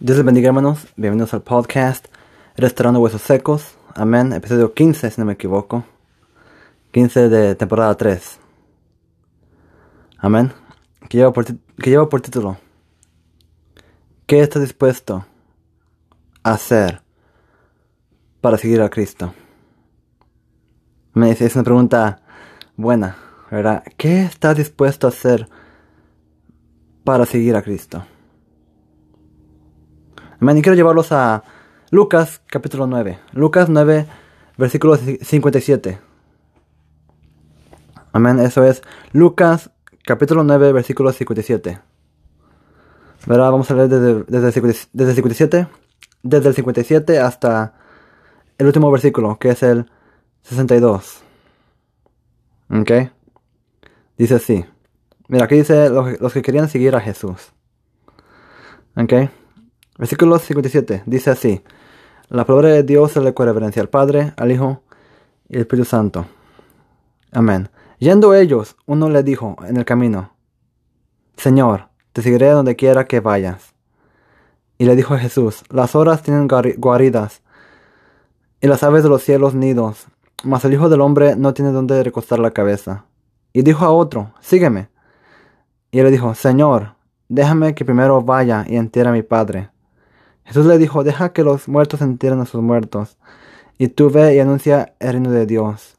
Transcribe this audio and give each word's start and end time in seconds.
Dios 0.00 0.16
les 0.16 0.24
bendiga 0.24 0.46
hermanos, 0.46 0.86
bienvenidos 0.94 1.34
al 1.34 1.42
podcast 1.42 2.06
Restaurando 2.56 3.00
Huesos 3.00 3.20
Secos, 3.20 3.74
amén, 3.96 4.32
episodio 4.32 4.72
15 4.72 5.10
si 5.10 5.20
no 5.20 5.24
me 5.24 5.32
equivoco, 5.32 5.84
15 6.92 7.28
de 7.28 7.56
temporada 7.56 7.96
3, 7.96 8.38
amén, 10.18 10.52
que 11.08 11.18
lleva 11.18 11.32
por, 11.32 11.46
que 11.46 11.90
lleva 11.90 12.08
por 12.08 12.20
título, 12.20 12.58
¿qué 14.26 14.40
estás 14.40 14.62
dispuesto 14.62 15.26
a 16.44 16.52
hacer 16.52 17.02
para 18.40 18.56
seguir 18.56 18.80
a 18.82 18.90
Cristo? 18.90 19.34
Me 21.12 21.32
es 21.32 21.54
una 21.56 21.64
pregunta 21.64 22.22
buena, 22.76 23.16
¿verdad? 23.50 23.82
¿Qué 23.96 24.22
estás 24.22 24.56
dispuesto 24.56 25.08
a 25.08 25.10
hacer 25.10 25.48
para 27.02 27.26
seguir 27.26 27.56
a 27.56 27.62
Cristo? 27.62 28.04
Amén. 30.40 30.58
Y 30.58 30.62
quiero 30.62 30.76
llevarlos 30.76 31.10
a 31.10 31.42
Lucas 31.90 32.40
capítulo 32.46 32.86
9. 32.86 33.18
Lucas 33.32 33.68
9, 33.68 34.06
versículo 34.56 34.96
57. 34.96 35.98
Amén. 38.12 38.38
Eso 38.38 38.62
es 38.62 38.82
Lucas 39.12 39.70
capítulo 40.04 40.44
9, 40.44 40.72
versículo 40.72 41.12
57. 41.12 41.80
¿Verdad? 43.26 43.50
Vamos 43.50 43.70
a 43.70 43.74
leer 43.74 43.88
desde, 43.88 44.24
desde, 44.28 44.88
desde 44.92 45.10
el 45.10 45.16
57. 45.16 45.66
Desde 46.22 46.48
el 46.48 46.54
57 46.54 47.18
hasta 47.18 47.74
el 48.58 48.66
último 48.66 48.90
versículo, 48.92 49.38
que 49.38 49.50
es 49.50 49.62
el 49.62 49.90
62. 50.42 51.22
¿Ok? 52.70 52.90
Dice 54.16 54.34
así. 54.36 54.64
Mira, 55.26 55.46
aquí 55.46 55.56
dice 55.56 55.90
los, 55.90 56.20
los 56.20 56.32
que 56.32 56.42
querían 56.42 56.68
seguir 56.68 56.94
a 56.94 57.00
Jesús. 57.00 57.52
¿Ok? 58.96 59.12
Versículo 59.98 60.38
57 60.38 61.02
dice 61.06 61.30
así: 61.30 61.62
La 62.28 62.46
palabra 62.46 62.68
de 62.68 62.84
Dios 62.84 63.10
se 63.12 63.20
le 63.20 63.34
reverencia 63.36 63.82
al 63.82 63.88
Padre, 63.88 64.32
al 64.36 64.52
Hijo 64.52 64.80
y 65.48 65.56
al 65.56 65.62
Espíritu 65.62 65.88
Santo. 65.88 66.26
Amén. 67.32 67.68
Yendo 67.98 68.32
ellos, 68.32 68.76
uno 68.86 69.08
le 69.08 69.24
dijo 69.24 69.56
en 69.66 69.76
el 69.76 69.84
camino: 69.84 70.30
Señor, 71.36 71.88
te 72.12 72.22
seguiré 72.22 72.50
donde 72.50 72.76
quiera 72.76 73.06
que 73.06 73.18
vayas. 73.18 73.74
Y 74.78 74.84
le 74.84 74.94
dijo 74.94 75.18
Jesús: 75.18 75.64
Las 75.68 75.96
horas 75.96 76.22
tienen 76.22 76.46
guaridas 76.76 77.42
y 78.60 78.68
las 78.68 78.84
aves 78.84 79.02
de 79.02 79.08
los 79.08 79.24
cielos 79.24 79.54
nidos, 79.54 80.06
mas 80.44 80.64
el 80.64 80.74
Hijo 80.74 80.88
del 80.88 81.00
Hombre 81.00 81.34
no 81.34 81.54
tiene 81.54 81.72
donde 81.72 82.04
recostar 82.04 82.38
la 82.38 82.52
cabeza. 82.52 83.04
Y 83.52 83.62
dijo 83.62 83.84
a 83.84 83.90
otro: 83.90 84.32
Sígueme. 84.38 84.90
Y 85.90 85.98
él 85.98 86.04
le 86.04 86.12
dijo: 86.12 86.36
Señor, 86.36 86.94
déjame 87.28 87.74
que 87.74 87.84
primero 87.84 88.22
vaya 88.22 88.64
y 88.68 88.76
entierre 88.76 89.08
a 89.08 89.12
mi 89.12 89.22
padre. 89.22 89.70
Jesús 90.48 90.64
le 90.64 90.78
dijo, 90.78 91.04
deja 91.04 91.34
que 91.34 91.44
los 91.44 91.68
muertos 91.68 92.00
entierren 92.00 92.40
a 92.40 92.46
sus 92.46 92.62
muertos, 92.62 93.18
y 93.76 93.88
tú 93.88 94.08
ve 94.08 94.34
y 94.34 94.40
anuncia 94.40 94.94
el 94.98 95.12
reino 95.12 95.30
de 95.30 95.44
Dios. 95.44 95.98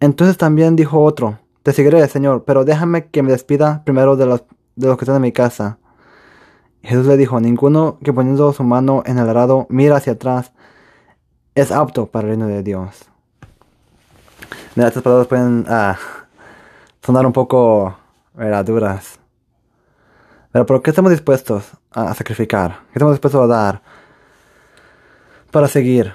Entonces 0.00 0.36
también 0.36 0.74
dijo 0.74 1.00
otro, 1.00 1.38
te 1.62 1.72
seguiré, 1.72 2.06
Señor, 2.08 2.42
pero 2.44 2.64
déjame 2.64 3.06
que 3.06 3.22
me 3.22 3.30
despida 3.30 3.84
primero 3.84 4.16
de 4.16 4.26
los, 4.26 4.42
de 4.74 4.88
los 4.88 4.98
que 4.98 5.04
están 5.04 5.16
en 5.16 5.22
mi 5.22 5.30
casa. 5.30 5.78
Jesús 6.82 7.06
le 7.06 7.16
dijo, 7.16 7.40
ninguno 7.40 7.98
que 8.02 8.12
poniendo 8.12 8.52
su 8.52 8.64
mano 8.64 9.04
en 9.06 9.18
el 9.18 9.28
arado 9.28 9.66
mira 9.68 9.96
hacia 9.96 10.14
atrás 10.14 10.52
es 11.54 11.70
apto 11.70 12.06
para 12.06 12.26
el 12.26 12.30
reino 12.30 12.48
de 12.48 12.64
Dios. 12.64 13.04
Mira, 14.74 14.88
estas 14.88 15.04
palabras 15.04 15.28
pueden 15.28 15.64
ah, 15.68 15.96
sonar 17.02 17.24
un 17.24 17.32
poco 17.32 17.96
duras. 18.64 19.20
Pero 20.50 20.66
¿por 20.66 20.82
qué 20.82 20.90
estamos 20.90 21.12
dispuestos 21.12 21.70
a 22.06 22.14
sacrificar? 22.14 22.80
¿Qué 22.86 22.94
estamos 22.94 23.14
dispuestos 23.14 23.42
a 23.42 23.46
dar 23.46 23.82
para 25.50 25.68
seguir 25.68 26.14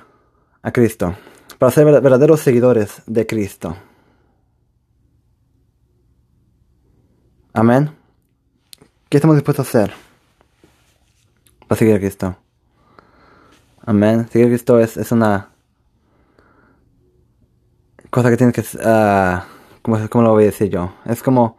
a 0.61 0.71
Cristo? 0.71 1.15
Para 1.57 1.71
ser 1.71 1.85
verdaderos 1.85 2.39
seguidores 2.39 3.01
de 3.05 3.27
Cristo. 3.27 3.75
Amén. 7.53 7.95
¿Qué 9.09 9.17
estamos 9.17 9.35
dispuestos 9.35 9.67
a 9.67 9.69
hacer 9.69 9.93
para 11.67 11.77
seguir 11.77 11.95
a 11.95 11.99
Cristo? 11.99 12.35
Amén. 13.85 14.27
Seguir 14.29 14.47
a 14.47 14.49
Cristo 14.51 14.79
es, 14.79 14.97
es 14.97 15.11
una 15.11 15.49
cosa 18.09 18.29
que 18.29 18.37
tienes 18.37 18.55
que... 18.55 18.61
Uh, 18.77 19.41
¿cómo, 19.81 20.09
¿Cómo 20.09 20.23
lo 20.23 20.31
voy 20.31 20.43
a 20.43 20.47
decir 20.47 20.69
yo? 20.69 20.93
Es 21.05 21.21
como... 21.21 21.57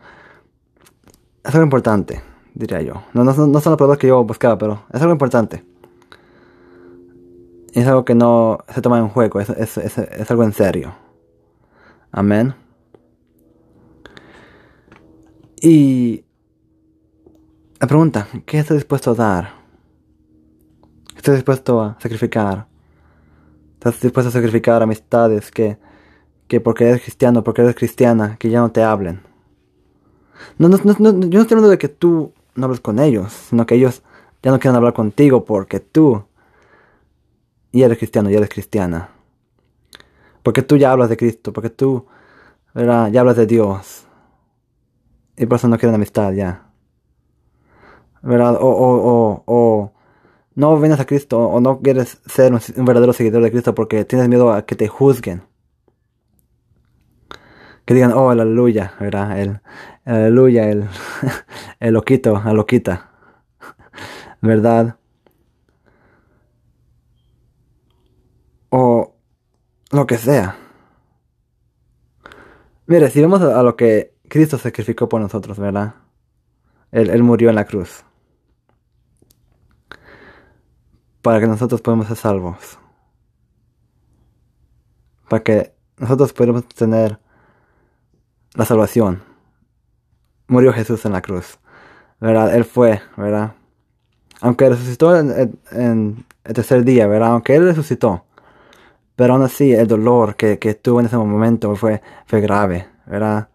Es 1.45 1.55
algo 1.55 1.65
importante 1.65 2.34
diría 2.55 2.81
yo. 2.81 2.95
No, 3.13 3.25
no, 3.25 3.33
no 3.33 3.35
son 3.35 3.53
las 3.53 3.63
palabras 3.79 3.99
que 3.99 4.07
yo 4.07 4.25
buscaba, 4.25 4.57
pero 4.57 4.85
es 4.93 5.01
algo 5.01 5.13
importante. 5.13 5.65
Es 7.73 7.87
algo 7.87 8.05
que 8.05 8.15
no 8.15 8.59
se 8.73 8.81
toma 8.81 8.99
en 8.99 9.09
juego, 9.09 9.41
es, 9.41 9.51
es, 9.51 9.77
es, 9.77 10.31
algo 10.31 10.45
en 10.45 10.53
serio. 10.53 10.95
Amén. 12.13 12.55
Y 15.61 16.25
la 17.81 17.89
pregunta, 17.89 18.29
¿qué 18.47 18.59
estás 18.59 18.77
dispuesto 18.77 19.11
a 19.11 19.15
dar? 19.15 19.55
¿Estás 21.17 21.35
dispuesto 21.35 21.83
a 21.83 21.97
sacrificar? 22.01 22.69
¿Estás 23.75 24.01
dispuesto 24.01 24.29
a 24.29 24.33
sacrificar 24.33 24.83
amistades 24.83 25.51
que, 25.51 25.79
que 26.47 26.61
porque 26.61 26.85
eres 26.85 27.03
cristiano, 27.03 27.43
porque 27.43 27.63
eres 27.63 27.75
cristiana, 27.75 28.37
que 28.39 28.51
ya 28.51 28.61
no 28.61 28.71
te 28.71 28.85
hablen? 28.85 29.21
No, 30.59 30.69
no, 30.69 30.79
no, 30.85 30.95
yo 30.95 31.11
no 31.11 31.43
estoy 31.43 31.57
hablando 31.57 31.71
de 31.71 31.79
que 31.79 31.89
tú 31.89 32.33
no 32.55 32.67
hables 32.67 32.81
con 32.81 32.99
ellos, 32.99 33.33
sino 33.33 33.67
que 33.67 33.75
ellos 33.75 34.03
ya 34.43 34.51
no 34.51 34.59
quieren 34.59 34.77
hablar 34.77 34.93
contigo 34.93 35.45
porque 35.45 35.81
tú 35.81 36.25
ya 37.73 37.87
eres 37.87 37.99
cristiano, 37.99 38.31
ya 38.31 38.39
eres 38.39 38.51
cristiana. 38.51 39.11
Porque 40.43 40.63
tú 40.63 40.77
ya 40.77 40.93
hablas 40.93 41.09
de 41.09 41.17
Cristo, 41.17 41.53
porque 41.53 41.71
tú 41.71 42.07
ya 42.75 43.21
hablas 43.21 43.37
de 43.37 43.47
Dios. 43.47 44.07
Y 45.37 45.47
por 45.47 45.57
eso 45.57 45.69
no 45.69 45.79
quieren 45.79 45.95
amistad 45.95 46.33
ya. 46.33 46.71
¿Verdad? 48.23 48.57
O, 48.61 48.69
o, 48.69 48.97
o, 48.97 49.43
o 49.47 49.93
no 50.55 50.79
vienes 50.79 51.01
a 51.01 51.07
Cristo 51.07 51.41
o 51.41 51.61
no 51.61 51.81
quieres 51.81 52.21
ser 52.27 52.53
un, 52.53 52.85
verdadero 52.85 53.13
seguidor 53.13 53.43
de 53.43 53.51
Cristo 53.51 53.75
porque 53.75 54.05
tienes 54.05 54.29
miedo 54.29 54.53
a 54.53 54.65
que 54.65 54.77
te 54.77 54.89
juzguen. 54.89 55.43
Que 57.85 57.95
digan, 57.95 58.13
oh, 58.13 58.31
aleluya, 58.31 58.95
¿verdad? 58.99 59.39
El, 59.39 59.61
aleluya, 60.05 60.69
el, 60.71 60.89
el 61.81 61.95
loquito, 61.95 62.41
la 62.45 62.53
loquita, 62.53 63.11
¿verdad? 64.41 64.97
O 68.71 69.15
lo 69.93 70.07
que 70.07 70.19
sea. 70.19 70.57
Mire, 72.87 73.09
si 73.11 73.21
vemos 73.21 73.41
a, 73.41 73.63
lo 73.63 73.77
que 73.77 74.15
Cristo 74.29 74.59
sacrificó 74.59 75.09
por 75.09 75.21
nosotros, 75.21 75.59
¿verdad? 75.59 75.95
Él, 76.91 77.11
él, 77.11 77.23
murió 77.23 77.49
en 77.49 77.55
la 77.55 77.65
cruz. 77.65 78.05
Para 81.23 81.41
que 81.41 81.47
nosotros 81.47 81.81
podamos 81.81 82.09
ser 82.09 82.17
salvos. 82.17 82.79
Para 85.29 85.43
que 85.43 85.75
nosotros 85.97 86.33
podamos 86.33 86.67
tener 86.69 87.19
la 88.55 88.65
salvación 88.65 89.34
murió 90.49 90.73
Jesús 90.73 91.05
en 91.05 91.13
la 91.13 91.23
cruz. 91.23 91.59
¿Verdad? 92.21 92.55
Él 92.55 92.65
fue, 92.65 93.03
¿verdad? 93.17 93.53
Aunque 94.41 94.69
resucitó 94.69 95.17
en, 95.17 96.27
el 96.45 96.55
tercer 96.55 96.85
día, 96.85 97.07
¿verdad? 97.07 97.33
Aunque 97.33 97.55
Él 97.55 97.65
resucitó. 97.65 98.25
Pero 99.17 99.35
aún 99.35 99.43
así, 99.43 99.73
el 99.73 99.87
dolor 99.87 100.35
que, 100.37 100.59
que 100.59 100.75
tuvo 100.75 101.01
en 101.01 101.07
ese 101.07 101.17
momento 101.17 101.75
fue, 101.77 102.03
fue 102.27 102.41
grave, 102.41 102.89
¿verdad? 103.07 103.49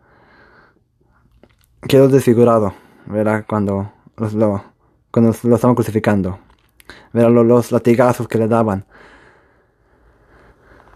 Quedó 1.88 2.08
desfigurado, 2.08 2.74
¿verdad? 3.06 3.46
Cuando, 3.48 3.92
los, 4.18 4.34
lo, 4.34 4.64
cuando 5.12 5.36
lo 5.44 5.56
estaban 5.56 5.76
crucificando. 5.76 6.40
¿Verdad? 7.14 7.32
Los, 7.32 7.46
los, 7.46 7.72
latigazos 7.72 8.28
que 8.28 8.38
le 8.38 8.47
daban. 8.47 8.85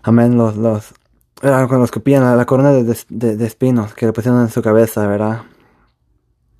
Amén. 0.02 0.38
Los, 0.38 0.56
los, 0.58 0.94
¿verdad? 1.42 1.68
Cuando 1.68 1.86
escupían 1.86 2.38
la, 2.38 2.46
corona 2.46 2.72
de, 2.72 2.84
de, 3.10 3.38
de, 3.38 3.46
espinos 3.46 3.94
que 3.94 4.06
le 4.06 4.14
pusieron 4.14 4.42
en 4.42 4.50
su 4.50 4.62
cabeza, 4.62 5.06
¿verdad? 5.08 5.44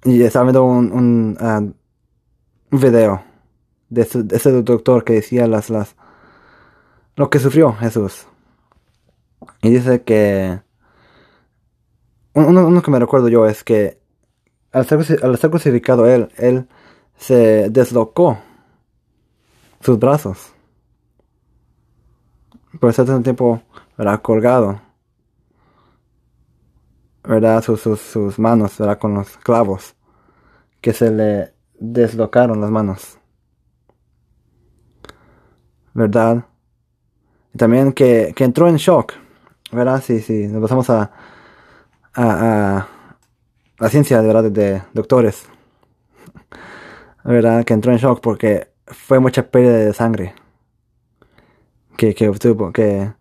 Y 0.06 0.22
estaba 0.22 0.46
viendo 0.46 0.64
un, 0.64 0.92
un, 0.92 1.38
ah, 1.40 1.60
un 1.60 2.80
video 2.80 3.24
de 3.90 4.02
ese, 4.02 4.52
doctor 4.64 5.04
que 5.04 5.14
decía 5.14 5.48
las, 5.48 5.70
las, 5.70 5.96
lo 7.16 7.30
que 7.30 7.40
sufrió 7.40 7.74
Jesús. 7.74 8.28
Y 9.62 9.70
dice 9.70 10.04
que, 10.04 10.62
uno, 12.34 12.68
uno 12.68 12.82
que 12.82 12.92
me 12.92 13.00
recuerdo 13.00 13.30
yo 13.30 13.46
es 13.46 13.64
que 13.64 14.00
al 14.72 14.86
ser, 14.86 15.24
al 15.24 15.38
ser 15.38 15.50
crucificado 15.52 16.08
él, 16.08 16.30
él 16.38 16.68
se 17.18 17.70
deslocó 17.70 18.40
sus 19.80 20.00
brazos. 20.00 20.54
Por 22.80 22.90
estar 22.90 23.06
tanto 23.06 23.24
tiempo, 23.24 23.62
era 23.98 24.18
colgado. 24.18 24.82
¿Verdad? 27.24 27.64
Sus, 27.64 27.82
sus, 27.82 28.40
manos, 28.40 28.78
¿verdad? 28.78 29.00
Con 29.00 29.14
los 29.16 29.38
clavos 29.38 29.96
que 30.82 30.94
se 30.94 31.12
le 31.12 31.54
deslocaron 31.80 32.62
las 32.62 32.72
manos. 32.72 33.20
¿verdad? 35.94 36.46
También 37.58 37.94
que, 37.94 38.34
que 38.36 38.44
entró 38.44 38.68
en 38.68 38.78
shock, 38.78 39.14
¿verdad? 39.72 40.02
Sí, 40.02 40.20
sí, 40.22 40.48
nos 40.48 40.62
pasamos 40.62 40.90
a, 40.90 41.12
a, 42.14 42.78
a 42.78 42.88
la 43.78 43.90
ciencia, 43.90 44.22
de 44.22 44.28
verdad, 44.28 44.52
de 44.52 44.82
doctores, 44.94 45.48
¿verdad? 47.24 47.64
Que 47.64 47.74
entró 47.74 47.92
en 47.92 48.00
shock 48.00 48.22
porque 48.22 48.72
fue 48.88 49.20
mucha 49.20 49.44
pérdida 49.50 49.78
de 49.78 49.94
sangre 49.94 50.34
que, 51.98 52.16
que 52.16 52.28
obtuvo, 52.30 52.72
que, 52.72 53.14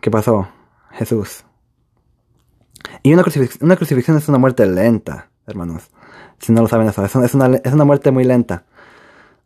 que 0.00 0.10
pasó 0.10 0.48
Jesús. 0.92 1.44
Y 3.02 3.12
una 3.12 3.22
crucifixión, 3.22 3.64
una 3.64 3.76
crucifixión 3.76 4.16
es 4.16 4.28
una 4.28 4.38
muerte 4.38 4.66
lenta, 4.66 5.30
hermanos. 5.46 5.90
Si 6.38 6.52
no 6.52 6.62
lo 6.62 6.68
saben 6.68 6.88
eso, 6.88 7.04
es 7.04 7.34
una, 7.34 7.56
es 7.56 7.72
una, 7.72 7.84
muerte 7.84 8.10
muy 8.10 8.24
lenta. 8.24 8.64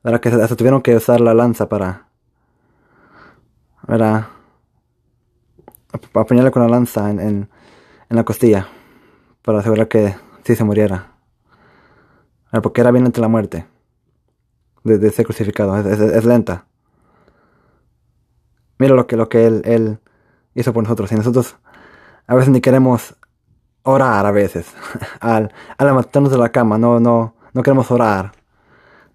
¿Verdad? 0.02 0.20
Que 0.20 0.28
hasta 0.28 0.56
tuvieron 0.56 0.82
que 0.82 0.96
usar 0.96 1.20
la 1.20 1.34
lanza 1.34 1.68
para... 1.68 2.08
Para 3.86 4.28
con 6.52 6.62
la 6.62 6.68
lanza 6.68 7.10
en, 7.10 7.20
en, 7.20 7.48
la 8.08 8.24
costilla. 8.24 8.68
Para 9.42 9.60
asegurar 9.60 9.88
que 9.88 10.14
sí 10.44 10.54
se 10.54 10.64
muriera. 10.64 11.12
Porque 12.62 12.80
era 12.80 12.90
bien 12.90 13.04
lenta 13.04 13.20
la 13.20 13.28
muerte. 13.28 13.66
De, 14.84 14.98
de 14.98 15.10
ser 15.10 15.24
crucificado. 15.24 15.76
Es, 15.78 16.24
lenta. 16.24 16.66
Mira 18.78 18.94
lo 18.94 19.06
que, 19.06 19.16
lo 19.16 19.28
que 19.28 19.46
él 19.46 19.98
hizo 20.54 20.72
por 20.72 20.82
nosotros. 20.82 21.10
Y 21.12 21.14
nosotros 21.14 21.56
a 22.26 22.34
veces 22.34 22.50
ni 22.50 22.60
queremos 22.60 23.16
orar 23.84 24.26
a 24.26 24.30
veces. 24.30 24.66
al, 25.20 25.52
al 25.76 25.86
levantarnos 25.86 26.30
de 26.30 26.38
la 26.38 26.50
cama, 26.50 26.78
no, 26.78 27.00
no, 27.00 27.34
no 27.52 27.62
queremos 27.62 27.90
orar. 27.90 28.32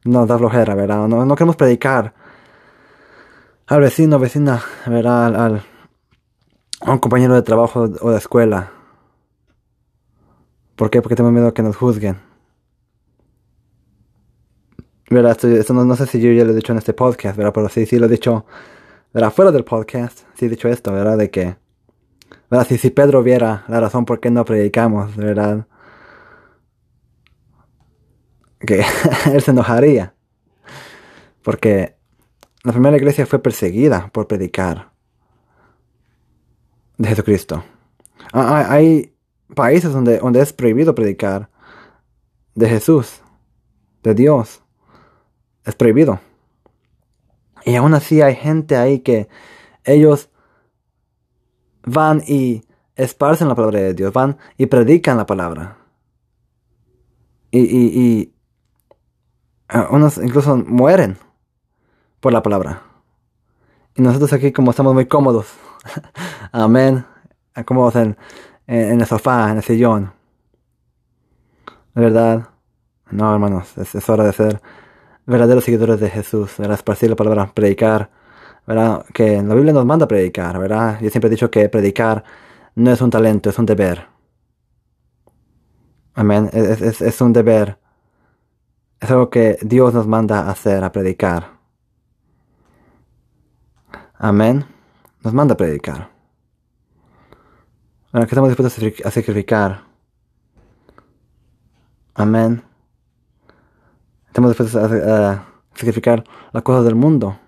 Nos 0.04 0.28
da 0.28 0.38
flojera, 0.38 0.76
¿verdad? 0.76 1.08
No, 1.08 1.26
no 1.26 1.36
queremos 1.36 1.56
predicar 1.56 2.14
al 3.68 3.82
vecino, 3.82 4.20
vecina, 4.20 4.62
¿verdad? 4.86 5.36
Al, 5.36 5.64
a 6.82 6.92
un 6.92 7.00
compañero 7.00 7.36
de 7.36 7.42
trabajo 7.42 7.90
o 8.02 8.12
de 8.12 8.18
escuela. 8.18 8.72
¿Por 10.76 10.90
qué? 10.90 11.02
Porque 11.02 11.16
tengo 11.16 11.32
miedo 11.32 11.54
que 11.54 11.64
nos 11.64 11.76
juzguen. 11.76 12.18
¿Verdad? 15.10 15.32
Esto, 15.32 15.48
esto 15.48 15.74
no, 15.74 15.86
no, 15.86 15.96
sé 15.96 16.06
si 16.06 16.22
yo 16.22 16.32
ya 16.32 16.44
lo 16.44 16.52
he 16.52 16.56
dicho 16.56 16.72
en 16.72 16.78
este 16.78 16.94
podcast, 16.94 17.38
¿verdad? 17.38 17.54
Pero 17.54 17.70
sí, 17.70 17.86
sí 17.86 17.98
lo 17.98 18.06
he 18.06 18.10
dicho, 18.10 18.46
¿verdad? 19.14 19.32
Fuera 19.32 19.52
del 19.52 19.64
podcast, 19.64 20.20
sí 20.36 20.46
he 20.46 20.50
dicho 20.50 20.68
esto, 20.68 20.92
¿verdad? 20.92 21.18
De 21.18 21.32
que 21.32 21.56
si 22.66 22.90
Pedro 22.90 23.24
viera 23.24 23.66
la 23.68 23.80
razón 23.80 24.06
por 24.06 24.20
qué 24.20 24.32
no 24.32 24.46
predicamos, 24.46 25.16
¿verdad? 25.16 25.68
Que 28.60 28.84
él 29.34 29.42
se 29.42 29.52
enojaría. 29.52 30.14
Porque 31.44 31.96
la 32.64 32.72
primera 32.72 32.98
iglesia 32.98 33.26
fue 33.26 33.40
perseguida 33.40 34.10
por 34.12 34.28
predicar 34.28 34.92
de 36.98 37.10
Jesucristo. 37.10 37.64
Ah, 38.34 38.66
ah, 38.66 38.74
hay 38.74 39.14
países 39.56 39.94
donde, 39.94 40.20
donde 40.20 40.42
es 40.42 40.52
prohibido 40.54 40.96
predicar 40.96 41.50
de 42.56 42.68
Jesús, 42.68 43.22
de 44.04 44.14
Dios. 44.14 44.62
Es 45.64 45.76
prohibido. 45.76 46.20
Y 47.66 47.76
aún 47.76 47.94
así 47.94 48.22
hay 48.22 48.36
gente 48.36 48.78
ahí 48.78 49.00
que 49.00 49.28
ellos 49.84 50.30
van 51.88 52.22
y 52.28 52.64
esparcen 52.96 53.48
la 53.48 53.56
palabra 53.56 53.80
de 53.80 53.94
Dios, 53.94 54.14
van 54.14 54.38
y 54.58 54.66
predican 54.66 55.18
la 55.18 55.26
palabra. 55.26 55.78
Y, 57.50 57.60
y, 57.60 58.02
y 58.02 58.34
unos 59.90 60.18
incluso 60.18 60.58
mueren 60.58 61.18
por 62.20 62.34
la 62.34 62.44
palabra. 62.44 62.84
Y 63.96 64.02
nosotros 64.02 64.34
aquí 64.34 64.52
como 64.52 64.72
estamos 64.72 64.94
muy 64.94 65.06
cómodos, 65.06 65.48
amén, 66.52 67.06
cómodos 67.66 67.96
en, 67.96 68.18
en, 68.68 69.00
el 69.00 69.08
sofá, 69.08 69.50
en 69.50 69.58
el 69.58 69.64
sillón. 69.64 70.14
¿De 71.96 72.02
verdad? 72.02 72.50
No, 73.10 73.34
hermanos, 73.34 73.78
es, 73.78 73.96
es 73.96 74.10
hora 74.10 74.26
de 74.26 74.34
ser 74.34 74.62
verdaderos 75.26 75.64
seguidores 75.64 76.00
de 76.02 76.10
Jesús, 76.10 76.58
de 76.58 76.72
esparcir 76.74 77.10
la 77.10 77.16
palabra, 77.16 77.50
predicar 77.54 78.12
¿verdad? 78.68 79.06
Que 79.14 79.42
la 79.42 79.56
Biblia 79.56 79.74
nos 79.74 79.86
manda 79.86 80.06
a 80.06 80.08
predicar, 80.08 80.60
¿verdad? 80.60 81.00
Yo 81.02 81.10
siempre 81.10 81.30
he 81.30 81.32
dicho 81.32 81.50
que 81.50 81.70
predicar 81.70 82.24
no 82.76 82.92
es 82.92 83.02
un 83.02 83.10
talento, 83.10 83.50
es 83.50 83.58
un 83.58 83.66
deber. 83.66 84.08
Amén. 86.14 86.50
Es, 86.54 86.82
es, 86.82 87.02
es 87.02 87.22
un 87.22 87.34
deber. 87.34 87.80
Es 89.00 89.10
algo 89.10 89.30
que 89.30 89.58
Dios 89.62 89.94
nos 89.94 90.08
manda 90.08 90.42
a 90.42 90.52
hacer, 90.52 90.84
a 90.84 90.92
predicar. 90.92 91.58
Amén. 94.16 94.66
Nos 95.24 95.34
manda 95.34 95.54
a 95.54 95.58
predicar. 95.58 96.10
Bueno, 98.12 98.26
que 98.26 98.32
estamos 98.32 98.50
dispuestos 98.50 99.06
a 99.06 99.12
sacrificar. 99.12 99.84
Amén. 102.16 102.64
Estamos 104.28 104.52
dispuestos 104.52 104.76
a, 104.76 105.46
sacrificar 105.76 106.24
las 106.52 106.64
cosas 106.64 106.86
del 106.86 106.96
mundo 106.96 107.40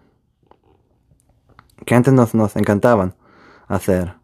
que 1.85 1.95
antes 1.95 2.13
nos, 2.13 2.33
nos 2.33 2.55
encantaban 2.55 3.15
hacer. 3.67 4.15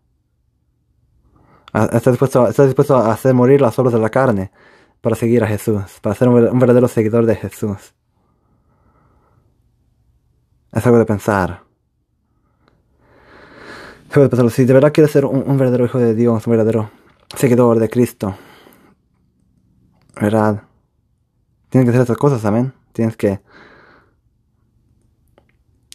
Estás 1.73 2.13
dispuesto, 2.13 2.47
dispuesto 2.47 2.95
a 2.95 3.11
hacer 3.11 3.33
morir 3.33 3.59
las 3.59 3.77
obras 3.79 3.93
de 3.93 3.99
la 3.99 4.09
carne 4.09 4.51
para 5.01 5.15
seguir 5.15 5.43
a 5.43 5.47
Jesús, 5.47 5.99
para 6.01 6.15
ser 6.15 6.29
un, 6.29 6.57
verdadero 6.57 6.87
seguidor 6.87 7.25
de 7.25 7.35
Jesús. 7.35 7.93
Es 10.71 10.85
algo 10.85 10.97
de 10.97 11.05
pensar. 11.05 11.63
Es 14.09 14.15
algo 14.15 14.23
de 14.23 14.29
pensar. 14.29 14.51
Si 14.51 14.63
de 14.63 14.73
verdad 14.73 14.93
quieres 14.93 15.11
ser 15.11 15.25
un, 15.25 15.57
verdadero 15.57 15.83
hijo 15.83 15.99
de 15.99 16.15
Dios, 16.15 16.47
un 16.47 16.51
verdadero 16.51 16.91
seguidor 17.35 17.77
de 17.79 17.89
Cristo, 17.89 18.37
¿verdad? 20.19 20.63
Tienes 21.69 21.85
que 21.85 21.89
hacer 21.89 22.01
estas 22.03 22.17
cosas, 22.17 22.45
amén. 22.45 22.73
Tienes 22.93 23.17
que 23.17 23.41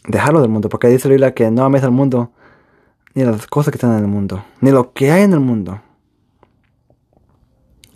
dejarlo 0.06 0.40
del 0.40 0.50
mundo, 0.50 0.68
porque 0.68 0.88
dice 0.88 1.08
la 1.08 1.12
Biblia 1.12 1.34
que 1.34 1.50
no 1.50 1.64
ames 1.64 1.82
al 1.82 1.90
mundo, 1.90 2.32
ni 3.14 3.24
las 3.24 3.46
cosas 3.46 3.72
que 3.72 3.76
están 3.76 3.92
en 3.92 4.04
el 4.04 4.06
mundo, 4.06 4.44
ni 4.60 4.70
lo 4.70 4.92
que 4.92 5.10
hay 5.10 5.22
en 5.22 5.32
el 5.32 5.40
mundo. 5.40 5.80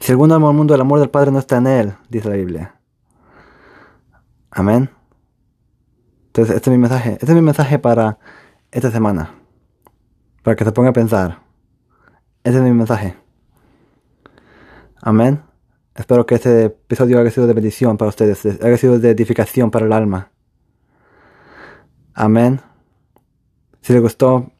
Si 0.01 0.13
alguno 0.13 0.35
ama 0.35 0.49
al 0.49 0.55
mundo, 0.55 0.75
el 0.75 0.81
amor 0.81 1.01
del 1.01 1.11
Padre 1.11 1.31
no 1.31 1.39
está 1.39 1.57
en 1.57 1.67
él, 1.67 1.95
dice 2.11 2.29
la 2.29 2.37
Biblia. 2.37 2.75
Amén. 4.51 4.91
Entonces, 6.27 6.57
este 6.57 6.71
es 6.71 6.77
mi 6.77 6.81
mensaje. 6.81 7.13
Este 7.13 7.27
es 7.27 7.35
mi 7.35 7.43
mensaje 7.43 7.79
para 7.79 8.19
esta 8.71 8.91
semana. 8.91 9.35
Para 10.43 10.57
que 10.57 10.65
se 10.65 10.73
ponga 10.73 10.91
a 10.91 10.93
pensar. 10.93 11.41
Este 12.43 12.59
es 12.59 12.63
mi 12.65 12.73
mensaje. 12.73 13.17
Amén. 15.01 15.43
Espero 15.95 16.27
que 16.27 16.35
este 16.35 16.65
episodio 16.65 17.21
haya 17.21 17.31
sido 17.31 17.47
de 17.47 17.53
bendición 17.53 17.97
para 17.97 18.09
ustedes, 18.09 18.45
haya 18.45 18.77
sido 18.77 18.99
de 18.99 19.11
edificación 19.11 19.71
para 19.71 19.87
el 19.87 19.93
alma. 19.93 20.33
Amén. 22.15 22.61
Si 23.81 23.93
les 23.93 24.01
gustó, 24.01 24.53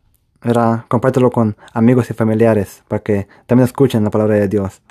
era, 0.43 0.85
compártelo 0.89 1.31
con 1.31 1.57
amigos 1.73 2.11
y 2.11 2.15
familiares 2.15 2.83
para 2.89 3.03
que 3.03 3.29
también 3.47 3.65
escuchen 3.65 4.05
la 4.05 4.11
palabra 4.11 4.35
de 4.35 4.49
Dios. 4.49 4.83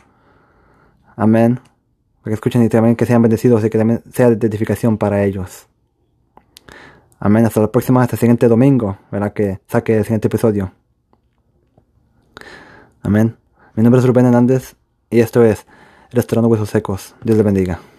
Amén. 1.16 1.60
Para 2.22 2.32
que 2.32 2.34
escuchen 2.34 2.64
y 2.64 2.70
también 2.70 2.96
que 2.96 3.06
sean 3.06 3.22
bendecidos 3.22 3.64
y 3.64 3.70
que 3.70 3.78
también 3.78 4.02
sea 4.12 4.32
de 4.32 4.48
edificación 4.48 4.98
para 4.98 5.24
ellos. 5.24 5.68
Amén. 7.20 7.46
Hasta 7.46 7.62
la 7.62 7.72
próxima, 7.72 8.02
hasta 8.02 8.16
el 8.16 8.20
siguiente 8.20 8.48
domingo, 8.48 8.98
¿verdad? 9.12 9.34
Que 9.34 9.60
saque 9.68 9.98
el 9.98 10.04
siguiente 10.04 10.28
episodio. 10.28 10.72
Amén. 13.04 13.38
Mi 13.76 13.84
nombre 13.84 14.00
es 14.00 14.08
Rubén 14.08 14.26
Hernández 14.26 14.76
y 15.10 15.20
esto 15.20 15.44
es 15.44 15.68
Restaurando 16.12 16.48
Huesos 16.48 16.70
Secos. 16.70 17.16
Dios 17.24 17.38
le 17.38 17.44
bendiga. 17.44 17.93